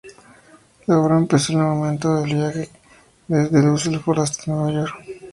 La 0.87 0.97
obra 0.99 1.15
empezó 1.19 1.53
en 1.53 1.59
el 1.59 1.65
momento 1.65 2.15
del 2.15 2.33
viaje 2.33 2.69
desde 3.27 3.61
Düsseldorf 3.61 4.09
a 4.09 4.31
Nueva 4.51 4.71
York. 4.71 4.95